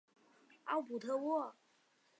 [0.63, 1.53] 奥普特沃。